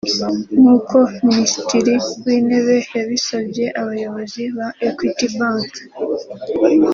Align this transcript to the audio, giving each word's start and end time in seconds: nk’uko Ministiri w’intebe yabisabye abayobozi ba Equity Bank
nk’uko 0.59 0.97
Ministiri 1.27 1.93
w’intebe 2.23 2.77
yabisabye 2.95 3.65
abayobozi 3.81 4.43
ba 4.57 4.67
Equity 4.87 5.27
Bank 5.37 5.71